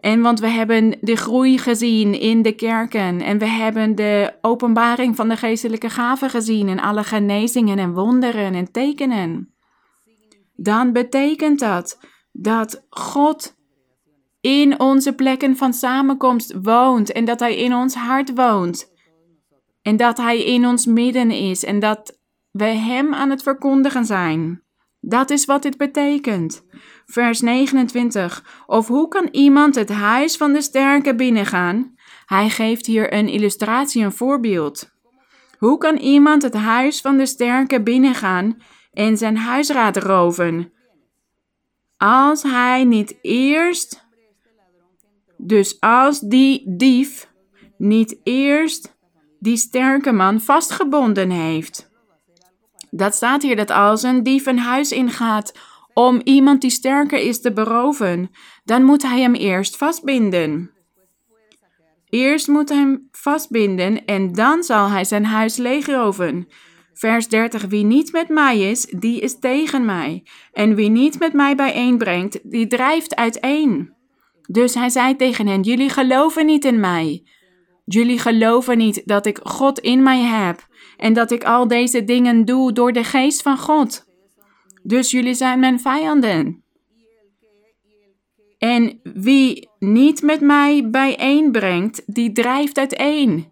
En 0.00 0.20
want 0.20 0.40
we 0.40 0.46
hebben 0.46 0.98
de 1.00 1.16
groei 1.16 1.58
gezien 1.58 2.20
in 2.20 2.42
de 2.42 2.52
kerken 2.52 3.20
en 3.20 3.38
we 3.38 3.46
hebben 3.46 3.94
de 3.94 4.34
openbaring 4.40 5.16
van 5.16 5.28
de 5.28 5.36
geestelijke 5.36 5.90
gaven 5.90 6.30
gezien 6.30 6.68
en 6.68 6.80
alle 6.80 7.04
genezingen 7.04 7.78
en 7.78 7.92
wonderen 7.92 8.54
en 8.54 8.72
tekenen. 8.72 9.54
Dan 10.54 10.92
betekent 10.92 11.58
dat 11.58 11.98
dat 12.32 12.86
God 12.90 13.57
in 14.40 14.80
onze 14.80 15.12
plekken 15.12 15.56
van 15.56 15.72
samenkomst 15.72 16.54
woont 16.62 17.12
en 17.12 17.24
dat 17.24 17.40
Hij 17.40 17.56
in 17.56 17.74
ons 17.74 17.94
hart 17.94 18.34
woont. 18.34 18.92
En 19.82 19.96
dat 19.96 20.16
Hij 20.16 20.44
in 20.44 20.66
ons 20.66 20.86
midden 20.86 21.30
is 21.30 21.64
en 21.64 21.78
dat 21.78 22.18
we 22.50 22.64
Hem 22.64 23.14
aan 23.14 23.30
het 23.30 23.42
verkondigen 23.42 24.04
zijn. 24.04 24.62
Dat 25.00 25.30
is 25.30 25.44
wat 25.44 25.62
dit 25.62 25.76
betekent. 25.76 26.64
Vers 27.06 27.40
29. 27.40 28.62
Of 28.66 28.86
hoe 28.86 29.08
kan 29.08 29.28
iemand 29.30 29.74
het 29.74 29.88
huis 29.88 30.36
van 30.36 30.52
de 30.52 30.62
sterke 30.62 31.14
binnengaan? 31.14 31.94
Hij 32.26 32.48
geeft 32.48 32.86
hier 32.86 33.12
een 33.12 33.28
illustratie, 33.28 34.04
een 34.04 34.12
voorbeeld. 34.12 34.90
Hoe 35.58 35.78
kan 35.78 35.96
iemand 35.96 36.42
het 36.42 36.54
huis 36.54 37.00
van 37.00 37.16
de 37.16 37.26
sterke 37.26 37.82
binnengaan 37.82 38.56
en 38.92 39.16
zijn 39.16 39.36
huisraad 39.36 39.96
roven? 39.96 40.72
Als 41.96 42.42
hij 42.42 42.84
niet 42.84 43.18
eerst 43.22 44.07
dus 45.38 45.80
als 45.80 46.20
die 46.20 46.62
dief 46.76 47.30
niet 47.76 48.20
eerst 48.22 48.96
die 49.40 49.56
sterke 49.56 50.12
man 50.12 50.40
vastgebonden 50.40 51.30
heeft. 51.30 51.90
Dat 52.90 53.14
staat 53.14 53.42
hier 53.42 53.56
dat 53.56 53.70
als 53.70 54.02
een 54.02 54.22
dief 54.22 54.46
een 54.46 54.58
huis 54.58 54.92
ingaat 54.92 55.58
om 55.92 56.20
iemand 56.24 56.60
die 56.60 56.70
sterker 56.70 57.18
is 57.18 57.40
te 57.40 57.52
beroven, 57.52 58.30
dan 58.64 58.82
moet 58.82 59.02
hij 59.02 59.20
hem 59.20 59.34
eerst 59.34 59.76
vastbinden. 59.76 60.70
Eerst 62.08 62.48
moet 62.48 62.68
hij 62.68 62.78
hem 62.78 63.08
vastbinden 63.10 64.04
en 64.04 64.32
dan 64.32 64.62
zal 64.62 64.88
hij 64.88 65.04
zijn 65.04 65.24
huis 65.24 65.56
leegroven. 65.56 66.48
Vers 66.94 67.28
30. 67.28 67.64
Wie 67.66 67.84
niet 67.84 68.12
met 68.12 68.28
mij 68.28 68.60
is, 68.60 68.84
die 68.84 69.20
is 69.20 69.38
tegen 69.38 69.84
mij. 69.84 70.22
En 70.52 70.74
wie 70.74 70.88
niet 70.88 71.18
met 71.18 71.32
mij 71.32 71.54
bijeenbrengt, 71.54 72.38
die 72.50 72.66
drijft 72.66 73.16
uiteen. 73.16 73.96
Dus 74.50 74.74
hij 74.74 74.88
zei 74.88 75.16
tegen 75.16 75.46
hen: 75.46 75.62
Jullie 75.62 75.88
geloven 75.88 76.46
niet 76.46 76.64
in 76.64 76.80
mij. 76.80 77.22
Jullie 77.84 78.18
geloven 78.18 78.78
niet 78.78 79.02
dat 79.04 79.26
ik 79.26 79.40
God 79.42 79.78
in 79.78 80.02
mij 80.02 80.20
heb 80.20 80.66
en 80.96 81.12
dat 81.12 81.30
ik 81.30 81.44
al 81.44 81.68
deze 81.68 82.04
dingen 82.04 82.44
doe 82.44 82.72
door 82.72 82.92
de 82.92 83.04
geest 83.04 83.42
van 83.42 83.58
God. 83.58 84.06
Dus 84.82 85.10
jullie 85.10 85.34
zijn 85.34 85.60
mijn 85.60 85.80
vijanden. 85.80 86.62
En 88.58 89.00
wie 89.02 89.68
niet 89.78 90.22
met 90.22 90.40
mij 90.40 90.90
bijeenbrengt, 90.90 92.02
die 92.14 92.32
drijft 92.32 92.78
uiteen. 92.78 93.46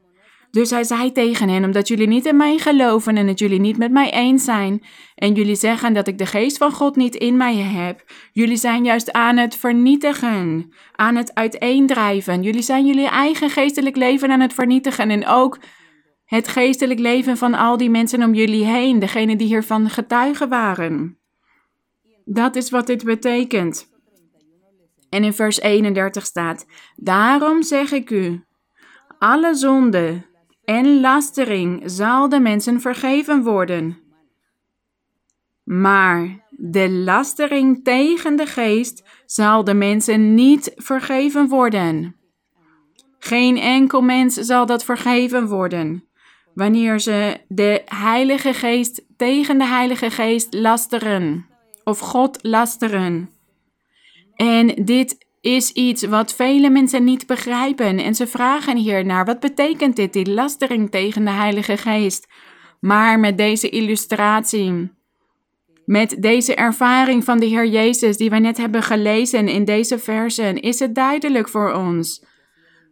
Dus 0.56 0.70
hij 0.70 0.84
zei 0.84 1.12
tegen 1.12 1.48
hen, 1.48 1.64
omdat 1.64 1.88
jullie 1.88 2.06
niet 2.06 2.26
in 2.26 2.36
mij 2.36 2.58
geloven 2.58 3.16
en 3.16 3.26
het 3.26 3.38
jullie 3.38 3.60
niet 3.60 3.78
met 3.78 3.90
mij 3.90 4.12
eens 4.12 4.44
zijn, 4.44 4.82
en 5.14 5.34
jullie 5.34 5.54
zeggen 5.54 5.92
dat 5.92 6.06
ik 6.06 6.18
de 6.18 6.26
geest 6.26 6.56
van 6.56 6.72
God 6.72 6.96
niet 6.96 7.14
in 7.14 7.36
mij 7.36 7.56
heb, 7.56 8.04
jullie 8.32 8.56
zijn 8.56 8.84
juist 8.84 9.12
aan 9.12 9.36
het 9.36 9.56
vernietigen, 9.56 10.72
aan 10.92 11.16
het 11.16 11.34
uiteendrijven. 11.34 12.42
Jullie 12.42 12.62
zijn 12.62 12.86
jullie 12.86 13.08
eigen 13.08 13.50
geestelijk 13.50 13.96
leven 13.96 14.30
aan 14.30 14.40
het 14.40 14.52
vernietigen 14.52 15.10
en 15.10 15.26
ook 15.26 15.58
het 16.24 16.48
geestelijk 16.48 17.00
leven 17.00 17.36
van 17.36 17.54
al 17.54 17.76
die 17.76 17.90
mensen 17.90 18.22
om 18.22 18.34
jullie 18.34 18.64
heen, 18.64 18.98
degene 18.98 19.36
die 19.36 19.46
hiervan 19.46 19.90
getuigen 19.90 20.48
waren. 20.48 21.18
Dat 22.24 22.56
is 22.56 22.70
wat 22.70 22.86
dit 22.86 23.04
betekent. 23.04 23.88
En 25.10 25.24
in 25.24 25.32
vers 25.32 25.60
31 25.60 26.26
staat: 26.26 26.66
Daarom 26.94 27.62
zeg 27.62 27.92
ik 27.92 28.10
u, 28.10 28.44
alle 29.18 29.54
zonde 29.54 30.25
en 30.66 31.00
lastering 31.00 31.82
zal 31.84 32.28
de 32.28 32.40
mensen 32.40 32.80
vergeven 32.80 33.42
worden. 33.42 33.98
Maar 35.64 36.44
de 36.50 36.90
lastering 36.90 37.84
tegen 37.84 38.36
de 38.36 38.46
geest 38.46 39.02
zal 39.26 39.64
de 39.64 39.74
mensen 39.74 40.34
niet 40.34 40.72
vergeven 40.76 41.48
worden. 41.48 42.16
Geen 43.18 43.56
enkel 43.56 44.00
mens 44.00 44.34
zal 44.34 44.66
dat 44.66 44.84
vergeven 44.84 45.46
worden. 45.46 46.04
Wanneer 46.54 47.00
ze 47.00 47.40
de 47.48 47.82
Heilige 47.84 48.52
Geest 48.52 49.04
tegen 49.16 49.58
de 49.58 49.66
Heilige 49.66 50.10
Geest 50.10 50.54
lasteren, 50.54 51.46
of 51.84 51.98
God 51.98 52.38
lasteren. 52.42 53.30
En 54.34 54.84
dit 54.84 55.25
is 55.46 55.72
iets 55.72 56.04
wat 56.04 56.34
vele 56.34 56.70
mensen 56.70 57.04
niet 57.04 57.26
begrijpen 57.26 57.98
en 57.98 58.14
ze 58.14 58.26
vragen 58.26 58.76
hiernaar: 58.76 59.24
wat 59.24 59.40
betekent 59.40 59.96
dit, 59.96 60.12
die 60.12 60.32
lastering 60.32 60.90
tegen 60.90 61.24
de 61.24 61.30
Heilige 61.30 61.76
Geest? 61.76 62.26
Maar 62.80 63.20
met 63.20 63.38
deze 63.38 63.68
illustratie, 63.68 64.90
met 65.84 66.16
deze 66.18 66.54
ervaring 66.54 67.24
van 67.24 67.38
de 67.38 67.46
Heer 67.46 67.66
Jezus 67.66 68.16
die 68.16 68.30
wij 68.30 68.38
net 68.38 68.56
hebben 68.56 68.82
gelezen 68.82 69.48
in 69.48 69.64
deze 69.64 69.98
versen, 69.98 70.60
is 70.60 70.78
het 70.78 70.94
duidelijk 70.94 71.48
voor 71.48 71.72
ons. 71.72 72.24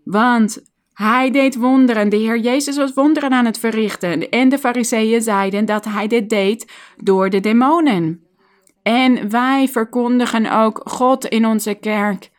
Want 0.04 0.62
hij 0.92 1.30
deed 1.30 1.56
wonderen. 1.56 2.08
De 2.08 2.16
Heer 2.16 2.38
Jezus 2.38 2.76
was 2.76 2.92
wonderen 2.92 3.32
aan 3.32 3.44
het 3.44 3.58
verrichten. 3.58 4.28
En 4.28 4.48
de 4.48 4.58
Fariseeën 4.58 5.22
zeiden 5.22 5.64
dat 5.64 5.84
hij 5.84 6.06
dit 6.06 6.28
deed 6.28 6.72
door 6.96 7.30
de 7.30 7.40
demonen. 7.40 8.24
En 8.82 9.30
wij 9.30 9.68
verkondigen 9.68 10.52
ook 10.52 10.80
God 10.84 11.24
in 11.24 11.46
onze 11.46 11.74
kerk. 11.74 12.32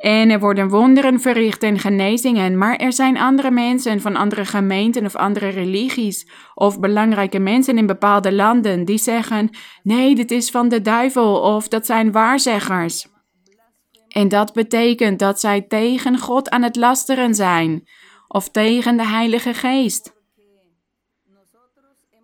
En 0.00 0.30
er 0.30 0.40
worden 0.40 0.68
wonderen 0.68 1.20
verricht 1.20 1.62
en 1.62 1.78
genezingen, 1.78 2.58
maar 2.58 2.76
er 2.76 2.92
zijn 2.92 3.18
andere 3.18 3.50
mensen 3.50 4.00
van 4.00 4.16
andere 4.16 4.44
gemeenten 4.44 5.04
of 5.04 5.16
andere 5.16 5.48
religies 5.48 6.30
of 6.54 6.80
belangrijke 6.80 7.38
mensen 7.38 7.78
in 7.78 7.86
bepaalde 7.86 8.32
landen 8.32 8.84
die 8.84 8.98
zeggen: 8.98 9.50
nee, 9.82 10.14
dit 10.14 10.30
is 10.30 10.50
van 10.50 10.68
de 10.68 10.80
duivel 10.80 11.40
of 11.40 11.68
dat 11.68 11.86
zijn 11.86 12.12
waarzeggers. 12.12 13.06
En 14.08 14.28
dat 14.28 14.52
betekent 14.52 15.18
dat 15.18 15.40
zij 15.40 15.60
tegen 15.60 16.18
God 16.18 16.50
aan 16.50 16.62
het 16.62 16.76
lasteren 16.76 17.34
zijn 17.34 17.88
of 18.28 18.48
tegen 18.48 18.96
de 18.96 19.06
Heilige 19.06 19.54
Geest. 19.54 20.12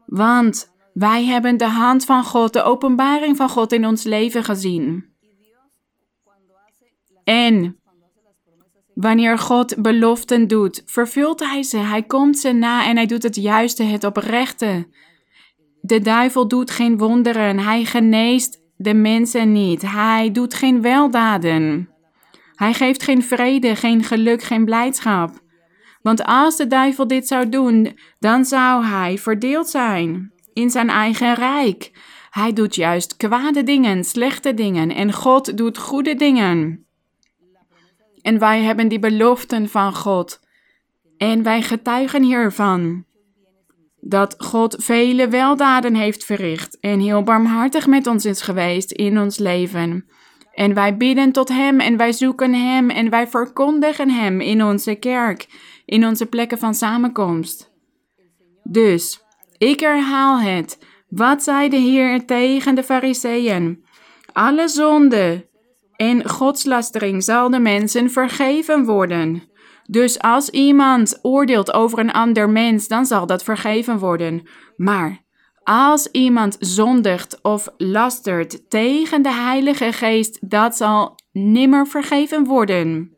Want 0.07 0.75
wij 0.93 1.25
hebben 1.25 1.57
de 1.57 1.69
hand 1.69 2.05
van 2.05 2.25
God, 2.25 2.53
de 2.53 2.63
openbaring 2.63 3.37
van 3.37 3.49
God 3.49 3.73
in 3.73 3.87
ons 3.87 4.03
leven 4.03 4.45
gezien. 4.45 5.16
En 7.27 7.81
wanneer 8.95 9.39
God 9.39 9.83
beloften 9.83 10.49
doet, 10.49 10.83
vervult 10.85 11.41
Hij 11.41 11.63
ze. 11.63 11.77
Hij 11.77 12.03
komt 12.03 12.39
ze 12.39 12.53
na 12.53 12.87
en 12.87 12.97
Hij 12.97 13.07
doet 13.07 13.23
het 13.23 13.37
juiste, 13.37 13.83
het 13.83 14.05
oprechte. 14.05 14.89
De 15.81 16.01
duivel 16.01 16.49
doet 16.49 16.71
geen 16.71 16.99
wonderen. 16.99 17.59
Hij 17.59 17.85
geneest 17.85 18.61
de 18.77 18.95
mensen 18.95 19.53
niet. 19.53 19.83
Hij 19.83 20.31
doet 20.33 20.55
geen 20.55 20.83
weldaden. 20.83 21.91
Hij 22.55 22.75
geeft 22.75 23.03
geen 23.03 23.23
vrede, 23.23 23.77
geen 23.77 24.05
geluk, 24.05 24.43
geen 24.43 24.65
blijdschap. 24.65 25.41
Want 26.03 26.25
als 26.25 26.57
de 26.57 26.67
duivel 26.67 27.07
dit 27.07 27.27
zou 27.27 27.49
doen, 27.49 27.99
dan 28.19 28.45
zou 28.45 28.85
hij 28.85 29.19
verdeeld 29.19 29.69
zijn 29.69 30.33
in 30.53 30.71
zijn 30.71 30.89
eigen 30.89 31.35
rijk. 31.35 31.91
Hij 32.31 32.53
doet 32.53 32.75
juist 32.75 33.17
kwade 33.17 33.63
dingen, 33.63 34.05
slechte 34.05 34.55
dingen 34.55 34.95
en 34.95 35.13
God 35.13 35.57
doet 35.57 35.79
goede 35.79 36.15
dingen. 36.15 36.86
En 38.27 38.39
wij 38.39 38.63
hebben 38.63 38.89
die 38.89 38.99
beloften 38.99 39.69
van 39.69 39.95
God. 39.95 40.41
En 41.17 41.43
wij 41.43 41.63
getuigen 41.63 42.23
hiervan. 42.23 43.05
Dat 44.01 44.35
God 44.39 44.77
vele 44.79 45.29
weldaden 45.29 45.95
heeft 45.95 46.25
verricht 46.25 46.79
en 46.81 47.01
heel 47.01 47.23
barmhartig 47.23 47.87
met 47.87 48.07
ons 48.07 48.25
is 48.25 48.41
geweest 48.41 48.91
in 48.93 49.19
ons 49.19 49.39
leven. 49.39 50.07
En 50.53 50.75
wij 50.75 50.97
bidden 50.97 51.33
tot 51.33 51.49
Hem 51.49 51.81
en 51.81 51.97
wij 51.97 52.13
zoeken 52.13 52.55
Hem 52.55 52.91
en 52.91 53.11
wij 53.11 53.29
verkondigen 53.29 54.11
Hem 54.11 54.41
in 54.41 54.65
onze 54.65 54.95
kerk, 54.95 55.47
in 55.85 56.07
onze 56.07 56.27
plekken 56.27 56.59
van 56.59 56.75
samenkomst. 56.75 57.73
Dus, 58.63 59.23
ik 59.59 59.81
herhaal 59.81 60.41
het. 60.41 60.79
Wat 61.09 61.43
zei 61.43 61.69
de 61.69 61.77
Heer 61.77 62.25
tegen 62.25 62.75
de 62.75 62.83
Fariseeën? 62.83 63.85
Alle 64.33 64.69
zonde 64.69 65.47
en 65.97 66.29
godslastering 66.29 67.23
zal 67.23 67.51
de 67.51 67.59
mensen 67.59 68.11
vergeven 68.11 68.85
worden. 68.85 69.43
Dus 69.87 70.19
als 70.19 70.51
iemand 70.51 71.19
oordeelt 71.23 71.73
over 71.73 71.99
een 71.99 72.13
ander 72.13 72.51
mens, 72.51 72.89
dan 72.89 73.07
zal 73.07 73.27
dat 73.27 73.43
vergeven 73.43 73.99
worden. 73.99 74.43
Maar 74.77 75.25
als 75.63 76.09
iemand 76.11 76.57
zondigt 76.59 77.39
of 77.43 77.69
lastert 77.77 78.71
tegen 78.71 79.23
de 79.23 79.33
Heilige 79.33 79.93
Geest, 79.93 80.51
dat 80.51 80.77
zal 80.77 81.15
nimmer 81.33 81.87
vergeven 81.87 82.45
worden. 82.45 83.17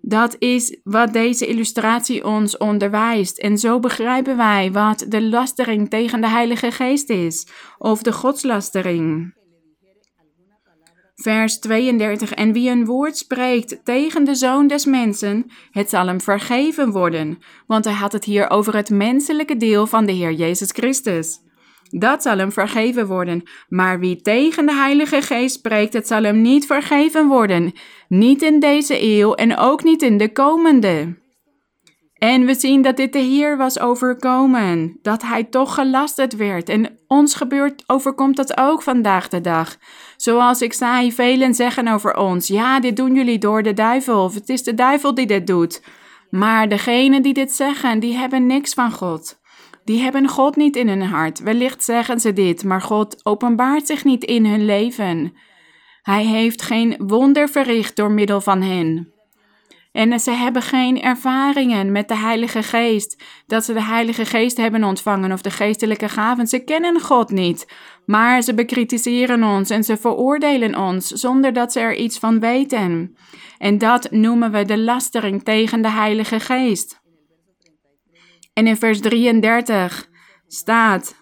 Dat 0.00 0.36
is 0.38 0.80
wat 0.82 1.12
deze 1.12 1.46
illustratie 1.46 2.24
ons 2.24 2.56
onderwijst. 2.56 3.38
En 3.38 3.58
zo 3.58 3.78
begrijpen 3.78 4.36
wij 4.36 4.72
wat 4.72 5.04
de 5.08 5.22
lastering 5.22 5.90
tegen 5.90 6.20
de 6.20 6.28
Heilige 6.28 6.70
Geest 6.70 7.10
is, 7.10 7.46
of 7.78 8.02
de 8.02 8.12
godslastering. 8.12 9.38
Vers 11.22 11.58
32. 11.58 12.32
En 12.32 12.52
wie 12.52 12.70
een 12.70 12.84
woord 12.84 13.16
spreekt 13.16 13.84
tegen 13.84 14.24
de 14.24 14.34
zoon 14.34 14.66
des 14.66 14.84
mensen, 14.84 15.50
het 15.70 15.90
zal 15.90 16.06
hem 16.06 16.20
vergeven 16.20 16.90
worden. 16.90 17.38
Want 17.66 17.84
hij 17.84 17.94
had 17.94 18.12
het 18.12 18.24
hier 18.24 18.50
over 18.50 18.76
het 18.76 18.90
menselijke 18.90 19.56
deel 19.56 19.86
van 19.86 20.06
de 20.06 20.12
Heer 20.12 20.32
Jezus 20.32 20.70
Christus. 20.70 21.38
Dat 21.90 22.22
zal 22.22 22.38
hem 22.38 22.52
vergeven 22.52 23.06
worden. 23.06 23.42
Maar 23.68 23.98
wie 23.98 24.20
tegen 24.20 24.66
de 24.66 24.74
Heilige 24.74 25.22
Geest 25.22 25.54
spreekt, 25.54 25.92
het 25.92 26.06
zal 26.06 26.22
hem 26.22 26.40
niet 26.40 26.66
vergeven 26.66 27.26
worden. 27.26 27.72
Niet 28.08 28.42
in 28.42 28.60
deze 28.60 29.02
eeuw 29.02 29.34
en 29.34 29.56
ook 29.56 29.82
niet 29.82 30.02
in 30.02 30.16
de 30.16 30.32
komende. 30.32 31.18
En 32.14 32.44
we 32.44 32.54
zien 32.54 32.82
dat 32.82 32.96
dit 32.96 33.12
de 33.12 33.18
Heer 33.18 33.56
was 33.56 33.80
overkomen, 33.80 34.98
dat 35.02 35.22
hij 35.22 35.44
toch 35.44 35.74
gelasterd 35.74 36.36
werd. 36.36 36.68
En 36.68 36.99
ons 37.10 37.34
gebeurt, 37.34 37.84
overkomt 37.86 38.36
dat 38.36 38.58
ook 38.58 38.82
vandaag 38.82 39.28
de 39.28 39.40
dag. 39.40 39.76
Zoals 40.16 40.62
ik 40.62 40.72
zei, 40.72 41.12
velen 41.12 41.54
zeggen 41.54 41.88
over 41.88 42.16
ons: 42.16 42.46
ja, 42.46 42.80
dit 42.80 42.96
doen 42.96 43.14
jullie 43.14 43.38
door 43.38 43.62
de 43.62 43.72
duivel, 43.72 44.24
of 44.24 44.34
het 44.34 44.48
is 44.48 44.62
de 44.62 44.74
duivel 44.74 45.14
die 45.14 45.26
dit 45.26 45.46
doet. 45.46 45.82
Maar 46.30 46.68
degenen 46.68 47.22
die 47.22 47.34
dit 47.34 47.52
zeggen, 47.52 48.00
die 48.00 48.16
hebben 48.16 48.46
niks 48.46 48.74
van 48.74 48.92
God. 48.92 49.40
Die 49.84 50.00
hebben 50.00 50.28
God 50.28 50.56
niet 50.56 50.76
in 50.76 50.88
hun 50.88 51.02
hart. 51.02 51.40
Wellicht 51.40 51.84
zeggen 51.84 52.20
ze 52.20 52.32
dit, 52.32 52.64
maar 52.64 52.82
God 52.82 53.20
openbaart 53.22 53.86
zich 53.86 54.04
niet 54.04 54.24
in 54.24 54.46
hun 54.46 54.64
leven. 54.64 55.32
Hij 56.02 56.24
heeft 56.24 56.62
geen 56.62 56.94
wonder 57.06 57.48
verricht 57.48 57.96
door 57.96 58.10
middel 58.10 58.40
van 58.40 58.62
hen. 58.62 59.12
En 59.92 60.20
ze 60.20 60.30
hebben 60.30 60.62
geen 60.62 61.02
ervaringen 61.02 61.92
met 61.92 62.08
de 62.08 62.16
Heilige 62.16 62.62
Geest, 62.62 63.22
dat 63.46 63.64
ze 63.64 63.72
de 63.72 63.82
Heilige 63.82 64.24
Geest 64.24 64.56
hebben 64.56 64.84
ontvangen 64.84 65.32
of 65.32 65.42
de 65.42 65.50
geestelijke 65.50 66.08
gaven. 66.08 66.46
Ze 66.46 66.58
kennen 66.58 67.00
God 67.00 67.30
niet, 67.30 67.66
maar 68.06 68.42
ze 68.42 68.54
bekritiseren 68.54 69.44
ons 69.44 69.70
en 69.70 69.84
ze 69.84 69.96
veroordelen 69.96 70.78
ons 70.78 71.06
zonder 71.06 71.52
dat 71.52 71.72
ze 71.72 71.80
er 71.80 71.96
iets 71.96 72.18
van 72.18 72.40
weten. 72.40 73.16
En 73.58 73.78
dat 73.78 74.10
noemen 74.10 74.52
we 74.52 74.64
de 74.64 74.78
lastering 74.78 75.44
tegen 75.44 75.82
de 75.82 75.90
Heilige 75.90 76.40
Geest. 76.40 77.00
En 78.52 78.66
in 78.66 78.76
vers 78.76 79.00
33 79.00 80.08
staat, 80.46 81.14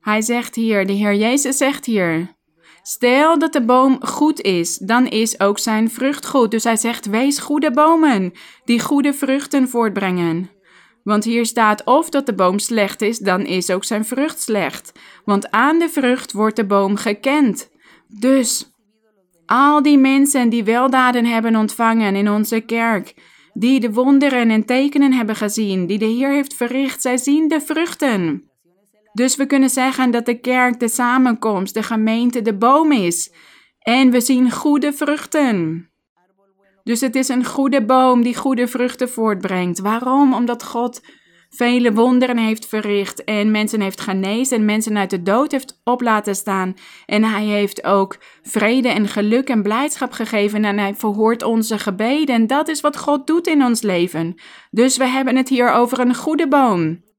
hij 0.00 0.20
zegt 0.20 0.54
hier, 0.54 0.86
de 0.86 0.92
Heer 0.92 1.14
Jezus 1.14 1.56
zegt 1.56 1.84
hier, 1.84 2.36
Stel 2.82 3.38
dat 3.38 3.52
de 3.52 3.64
boom 3.64 4.04
goed 4.04 4.40
is, 4.40 4.78
dan 4.78 5.06
is 5.06 5.40
ook 5.40 5.58
zijn 5.58 5.90
vrucht 5.90 6.26
goed. 6.26 6.50
Dus 6.50 6.64
hij 6.64 6.76
zegt: 6.76 7.06
Wees 7.06 7.38
goede 7.38 7.70
bomen 7.70 8.32
die 8.64 8.80
goede 8.80 9.14
vruchten 9.14 9.68
voortbrengen. 9.68 10.50
Want 11.02 11.24
hier 11.24 11.46
staat: 11.46 11.84
Of 11.84 12.10
dat 12.10 12.26
de 12.26 12.34
boom 12.34 12.58
slecht 12.58 13.02
is, 13.02 13.18
dan 13.18 13.46
is 13.46 13.70
ook 13.70 13.84
zijn 13.84 14.04
vrucht 14.04 14.40
slecht. 14.40 14.92
Want 15.24 15.50
aan 15.50 15.78
de 15.78 15.88
vrucht 15.88 16.32
wordt 16.32 16.56
de 16.56 16.66
boom 16.66 16.96
gekend. 16.96 17.70
Dus 18.08 18.70
al 19.46 19.82
die 19.82 19.98
mensen 19.98 20.48
die 20.48 20.64
weldaden 20.64 21.24
hebben 21.24 21.56
ontvangen 21.56 22.16
in 22.16 22.30
onze 22.30 22.60
kerk, 22.60 23.14
die 23.52 23.80
de 23.80 23.92
wonderen 23.92 24.50
en 24.50 24.64
tekenen 24.64 25.12
hebben 25.12 25.36
gezien, 25.36 25.86
die 25.86 25.98
de 25.98 26.04
Heer 26.04 26.30
heeft 26.30 26.54
verricht. 26.54 27.02
Zij 27.02 27.16
zien 27.16 27.48
de 27.48 27.60
vruchten. 27.60 28.51
Dus 29.12 29.36
we 29.36 29.46
kunnen 29.46 29.70
zeggen 29.70 30.10
dat 30.10 30.26
de 30.26 30.40
kerk, 30.40 30.80
de 30.80 30.88
samenkomst, 30.88 31.74
de 31.74 31.82
gemeente, 31.82 32.42
de 32.42 32.56
boom 32.56 32.92
is. 32.92 33.32
En 33.78 34.10
we 34.10 34.20
zien 34.20 34.50
goede 34.50 34.92
vruchten. 34.92 35.86
Dus 36.82 37.00
het 37.00 37.16
is 37.16 37.28
een 37.28 37.44
goede 37.44 37.84
boom 37.84 38.22
die 38.22 38.36
goede 38.36 38.68
vruchten 38.68 39.08
voortbrengt. 39.08 39.78
Waarom? 39.78 40.34
Omdat 40.34 40.64
God 40.64 41.00
vele 41.48 41.92
wonderen 41.92 42.38
heeft 42.38 42.66
verricht 42.66 43.24
en 43.24 43.50
mensen 43.50 43.80
heeft 43.80 44.00
genezen 44.00 44.56
en 44.56 44.64
mensen 44.64 44.98
uit 44.98 45.10
de 45.10 45.22
dood 45.22 45.52
heeft 45.52 45.80
op 45.84 46.00
laten 46.00 46.34
staan. 46.34 46.74
En 47.06 47.24
hij 47.24 47.44
heeft 47.44 47.84
ook 47.84 48.16
vrede 48.42 48.88
en 48.88 49.08
geluk 49.08 49.48
en 49.48 49.62
blijdschap 49.62 50.12
gegeven 50.12 50.64
en 50.64 50.78
hij 50.78 50.94
verhoort 50.94 51.42
onze 51.42 51.78
gebeden. 51.78 52.34
En 52.34 52.46
dat 52.46 52.68
is 52.68 52.80
wat 52.80 52.96
God 52.96 53.26
doet 53.26 53.46
in 53.46 53.64
ons 53.64 53.82
leven. 53.82 54.34
Dus 54.70 54.96
we 54.96 55.06
hebben 55.06 55.36
het 55.36 55.48
hier 55.48 55.72
over 55.72 55.98
een 56.00 56.14
goede 56.14 56.48
boom. 56.48 57.10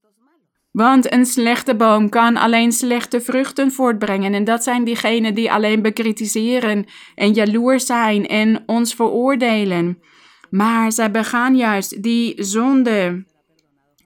Want 0.73 1.13
een 1.13 1.25
slechte 1.25 1.75
boom 1.75 2.09
kan 2.09 2.37
alleen 2.37 2.71
slechte 2.71 3.21
vruchten 3.21 3.71
voortbrengen. 3.71 4.33
En 4.33 4.43
dat 4.43 4.63
zijn 4.63 4.83
diegenen 4.83 5.33
die 5.33 5.51
alleen 5.51 5.81
bekritiseren 5.81 6.85
en 7.15 7.33
jaloers 7.33 7.85
zijn 7.85 8.27
en 8.27 8.63
ons 8.65 8.93
veroordelen. 8.93 10.01
Maar 10.49 10.91
zij 10.91 11.11
begaan 11.11 11.55
juist 11.55 12.03
die 12.03 12.43
zonde 12.43 13.25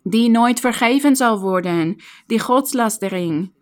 die 0.03 0.29
nooit 0.29 0.59
vergeven 0.59 1.15
zal 1.15 1.39
worden, 1.39 1.95
die 2.25 2.39
godslastering. 2.39 3.53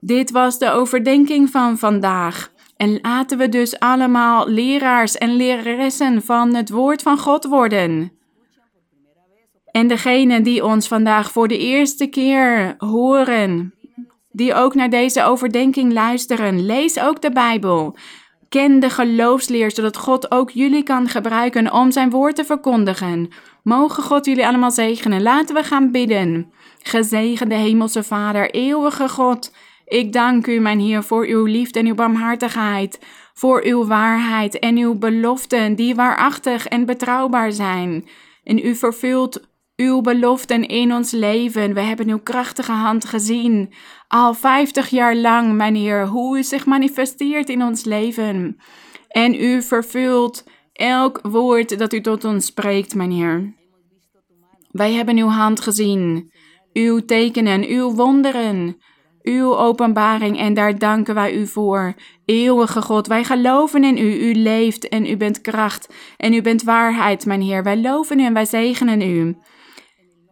Dit 0.00 0.30
was 0.30 0.58
de 0.58 0.70
overdenking 0.70 1.50
van 1.50 1.78
vandaag. 1.78 2.52
En 2.76 2.98
laten 3.02 3.38
we 3.38 3.48
dus 3.48 3.78
allemaal 3.78 4.48
leraars 4.48 5.18
en 5.18 5.36
leraressen 5.36 6.22
van 6.22 6.54
het 6.54 6.70
woord 6.70 7.02
van 7.02 7.18
God 7.18 7.44
worden. 7.44 8.13
En 9.74 9.88
degene 9.88 10.40
die 10.40 10.64
ons 10.64 10.88
vandaag 10.88 11.30
voor 11.32 11.48
de 11.48 11.58
eerste 11.58 12.06
keer 12.06 12.74
horen, 12.78 13.74
die 14.30 14.54
ook 14.54 14.74
naar 14.74 14.90
deze 14.90 15.24
overdenking 15.24 15.92
luisteren, 15.92 16.66
lees 16.66 17.00
ook 17.00 17.22
de 17.22 17.30
Bijbel. 17.30 17.96
Ken 18.48 18.80
de 18.80 18.90
geloofsleer, 18.90 19.70
zodat 19.70 19.96
God 19.96 20.30
ook 20.30 20.50
jullie 20.50 20.82
kan 20.82 21.08
gebruiken 21.08 21.72
om 21.72 21.90
zijn 21.90 22.10
woord 22.10 22.36
te 22.36 22.44
verkondigen. 22.44 23.28
Mogen 23.62 24.02
God 24.02 24.26
jullie 24.26 24.46
allemaal 24.46 24.70
zegenen. 24.70 25.22
Laten 25.22 25.54
we 25.54 25.62
gaan 25.62 25.90
bidden. 25.90 26.52
Gezegende 26.82 27.54
Hemelse 27.54 28.02
Vader, 28.02 28.50
eeuwige 28.50 29.08
God, 29.08 29.54
ik 29.84 30.12
dank 30.12 30.46
u, 30.46 30.60
mijn 30.60 30.80
Heer, 30.80 31.02
voor 31.02 31.26
uw 31.26 31.44
liefde 31.44 31.78
en 31.78 31.86
uw 31.86 31.94
barmhartigheid, 31.94 32.98
voor 33.32 33.62
uw 33.64 33.86
waarheid 33.86 34.58
en 34.58 34.76
uw 34.76 34.94
beloften 34.94 35.74
die 35.74 35.94
waarachtig 35.94 36.66
en 36.66 36.84
betrouwbaar 36.84 37.52
zijn. 37.52 38.08
En 38.44 38.66
u 38.66 38.74
vervult 38.74 39.52
uw 39.76 40.00
beloften 40.00 40.66
in 40.66 40.94
ons 40.94 41.10
leven. 41.10 41.74
We 41.74 41.80
hebben 41.80 42.08
uw 42.08 42.18
krachtige 42.18 42.72
hand 42.72 43.04
gezien. 43.04 43.72
Al 44.08 44.34
vijftig 44.34 44.88
jaar 44.88 45.16
lang, 45.16 45.54
mijn 45.54 45.74
Heer, 45.74 46.06
hoe 46.06 46.38
u 46.38 46.42
zich 46.42 46.66
manifesteert 46.66 47.48
in 47.48 47.62
ons 47.62 47.84
leven. 47.84 48.56
En 49.08 49.34
u 49.34 49.62
vervult 49.62 50.44
elk 50.72 51.20
woord 51.22 51.78
dat 51.78 51.92
u 51.92 52.00
tot 52.00 52.24
ons 52.24 52.46
spreekt, 52.46 52.94
mijn 52.94 53.10
Heer. 53.10 53.54
Wij 54.70 54.92
hebben 54.92 55.16
uw 55.16 55.28
hand 55.28 55.60
gezien, 55.60 56.32
uw 56.72 57.04
tekenen, 57.04 57.64
uw 57.68 57.94
wonderen, 57.94 58.76
uw 59.22 59.56
openbaring 59.56 60.38
en 60.38 60.54
daar 60.54 60.78
danken 60.78 61.14
wij 61.14 61.34
u 61.34 61.46
voor. 61.46 61.94
Eeuwige 62.24 62.82
God, 62.82 63.06
wij 63.06 63.24
geloven 63.24 63.84
in 63.84 63.98
u. 63.98 64.28
U 64.28 64.34
leeft 64.34 64.88
en 64.88 65.06
u 65.06 65.16
bent 65.16 65.40
kracht 65.40 65.94
en 66.16 66.32
u 66.32 66.42
bent 66.42 66.62
waarheid, 66.62 67.26
mijn 67.26 67.40
Heer. 67.40 67.62
Wij 67.62 67.76
loven 67.76 68.18
u 68.18 68.24
en 68.24 68.32
wij 68.32 68.44
zegenen 68.44 69.00
u. 69.00 69.36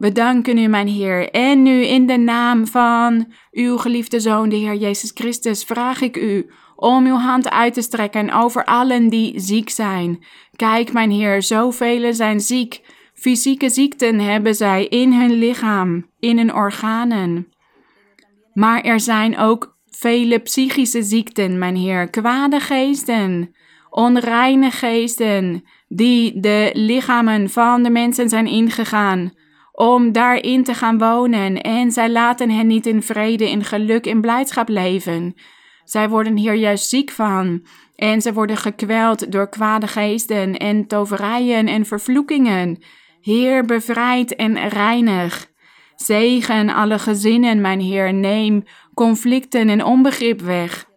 We 0.03 0.11
danken 0.11 0.57
u, 0.57 0.67
mijn 0.67 0.87
Heer. 0.87 1.29
En 1.29 1.61
nu 1.61 1.85
in 1.85 2.07
de 2.07 2.17
naam 2.17 2.67
van 2.67 3.33
uw 3.51 3.77
geliefde 3.77 4.19
Zoon, 4.19 4.49
de 4.49 4.55
Heer 4.55 4.75
Jezus 4.75 5.11
Christus, 5.13 5.63
vraag 5.63 6.01
ik 6.01 6.17
u 6.17 6.49
om 6.75 7.05
uw 7.05 7.15
hand 7.15 7.49
uit 7.49 7.73
te 7.73 7.81
strekken 7.81 8.33
over 8.33 8.65
allen 8.65 9.09
die 9.09 9.39
ziek 9.39 9.69
zijn. 9.69 10.23
Kijk, 10.55 10.93
mijn 10.93 11.11
Heer, 11.11 11.41
zoveel 11.41 12.13
zijn 12.13 12.39
ziek. 12.39 12.81
Fysieke 13.13 13.69
ziekten 13.69 14.19
hebben 14.19 14.55
zij 14.55 14.85
in 14.85 15.13
hun 15.13 15.31
lichaam, 15.31 16.05
in 16.19 16.37
hun 16.37 16.53
organen. 16.53 17.47
Maar 18.53 18.81
er 18.81 18.99
zijn 18.99 19.37
ook 19.37 19.77
vele 19.89 20.39
psychische 20.39 21.03
ziekten, 21.03 21.57
mijn 21.57 21.75
Heer, 21.75 22.09
kwade 22.09 22.59
geesten, 22.59 23.55
onreine 23.89 24.71
geesten, 24.71 25.63
die 25.87 26.39
de 26.39 26.69
lichamen 26.73 27.49
van 27.49 27.83
de 27.83 27.89
mensen 27.89 28.29
zijn 28.29 28.47
ingegaan 28.47 29.41
om 29.73 30.11
daarin 30.11 30.63
te 30.63 30.73
gaan 30.73 30.97
wonen 30.97 31.61
en 31.61 31.91
zij 31.91 32.09
laten 32.09 32.49
hen 32.49 32.67
niet 32.67 32.85
in 32.85 33.03
vrede, 33.03 33.49
in 33.49 33.63
geluk, 33.63 34.05
in 34.05 34.21
blijdschap 34.21 34.69
leven. 34.69 35.35
Zij 35.83 36.09
worden 36.09 36.37
hier 36.37 36.53
juist 36.53 36.89
ziek 36.89 37.11
van 37.11 37.65
en 37.95 38.21
ze 38.21 38.33
worden 38.33 38.57
gekweld 38.57 39.31
door 39.31 39.49
kwade 39.49 39.87
geesten 39.87 40.57
en 40.57 40.87
toverijen 40.87 41.67
en 41.67 41.85
vervloekingen. 41.85 42.83
Heer, 43.21 43.65
bevrijd 43.65 44.35
en 44.35 44.67
reinig. 44.67 45.51
Zegen 45.95 46.69
alle 46.69 46.99
gezinnen, 46.99 47.61
mijn 47.61 47.79
Heer, 47.79 48.13
neem 48.13 48.63
conflicten 48.93 49.69
en 49.69 49.83
onbegrip 49.83 50.41
weg. 50.41 50.91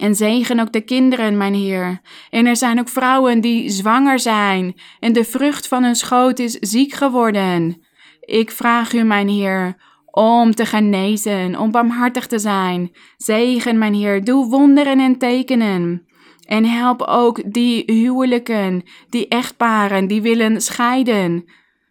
En 0.00 0.14
zegen 0.14 0.60
ook 0.60 0.72
de 0.72 0.80
kinderen, 0.80 1.36
mijn 1.36 1.54
Heer. 1.54 2.00
En 2.30 2.46
er 2.46 2.56
zijn 2.56 2.78
ook 2.80 2.88
vrouwen 2.88 3.40
die 3.40 3.70
zwanger 3.70 4.18
zijn 4.18 4.74
en 5.00 5.12
de 5.12 5.24
vrucht 5.24 5.68
van 5.68 5.82
hun 5.82 5.94
schoot 5.94 6.38
is 6.38 6.52
ziek 6.52 6.92
geworden. 6.92 7.82
Ik 8.20 8.50
vraag 8.50 8.92
u, 8.92 9.02
mijn 9.02 9.28
Heer, 9.28 9.76
om 10.10 10.54
te 10.54 10.66
genezen, 10.66 11.58
om 11.58 11.70
barmhartig 11.70 12.26
te 12.26 12.38
zijn. 12.38 12.92
Zegen, 13.16 13.78
mijn 13.78 13.94
Heer, 13.94 14.24
doe 14.24 14.48
wonderen 14.48 15.00
en 15.00 15.18
tekenen. 15.18 16.06
En 16.46 16.64
help 16.64 17.02
ook 17.02 17.52
die 17.52 17.82
huwelijken, 17.86 18.82
die 19.08 19.28
echtparen, 19.28 20.06
die 20.06 20.22
willen 20.22 20.60
scheiden, 20.60 21.44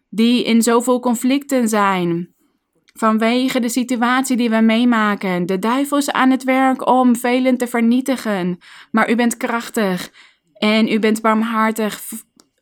die 0.08 0.44
in 0.44 0.62
zoveel 0.62 1.00
conflicten 1.00 1.68
zijn. 1.68 2.34
Vanwege 3.00 3.60
de 3.60 3.68
situatie 3.68 4.36
die 4.36 4.50
we 4.50 4.60
meemaken. 4.60 5.46
De 5.46 5.58
duivel 5.58 5.96
is 5.96 6.10
aan 6.10 6.30
het 6.30 6.44
werk 6.44 6.88
om 6.88 7.16
velen 7.16 7.56
te 7.56 7.66
vernietigen. 7.66 8.58
Maar 8.90 9.10
u 9.10 9.14
bent 9.14 9.36
krachtig 9.36 10.10
en 10.52 10.88
u 10.88 10.98
bent 10.98 11.20
barmhartig. 11.20 12.02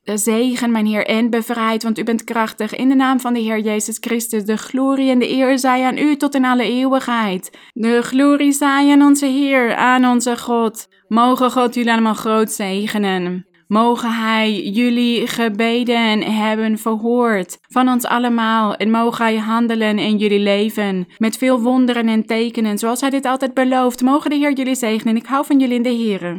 Zegen, 0.05 0.71
mijn 0.71 0.87
Heer, 0.87 1.07
en 1.07 1.31
bevrijd, 1.31 1.83
want 1.83 1.99
u 1.99 2.05
bent 2.05 2.25
krachtig. 2.25 2.75
In 2.75 2.89
de 2.89 2.95
naam 2.95 3.21
van 3.21 3.33
de 3.33 3.41
Heer 3.41 3.59
Jezus 3.59 3.97
Christus, 4.01 4.45
de 4.45 4.57
glorie 4.57 5.11
en 5.11 5.19
de 5.19 5.31
eer 5.31 5.59
zij 5.59 5.85
aan 5.85 5.99
u 5.99 6.17
tot 6.17 6.35
in 6.35 6.45
alle 6.45 6.63
eeuwigheid. 6.63 7.59
De 7.73 8.03
glorie 8.03 8.53
zij 8.53 8.93
aan 8.93 9.03
onze 9.03 9.27
Heer, 9.27 9.75
aan 9.75 10.05
onze 10.05 10.37
God. 10.37 10.89
Mogen 11.09 11.51
God 11.51 11.75
jullie 11.75 11.93
allemaal 11.93 12.15
groot 12.15 12.51
zegenen. 12.51 13.48
Mogen 13.69 14.13
Hij 14.13 14.63
jullie 14.63 15.27
gebeden 15.27 16.23
hebben 16.23 16.79
verhoord 16.79 17.59
van 17.69 17.89
ons 17.89 18.05
allemaal 18.05 18.77
en 18.77 18.91
mogen 18.91 19.25
Hij 19.25 19.37
handelen 19.37 19.99
in 19.99 20.17
jullie 20.17 20.39
leven 20.39 21.09
met 21.19 21.37
veel 21.39 21.61
wonderen 21.61 22.09
en 22.09 22.27
tekenen 22.27 22.79
zoals 22.79 23.01
Hij 23.01 23.11
dit 23.11 23.25
altijd 23.25 23.55
belooft. 23.55 24.03
Mogen 24.03 24.31
de 24.31 24.37
Heer 24.37 24.53
jullie 24.53 24.75
zegenen. 24.75 25.17
Ik 25.17 25.27
hou 25.27 25.47
van 25.47 25.59
jullie 25.59 25.77
in 25.77 25.83
de 25.83 25.89
Heer. 25.89 26.37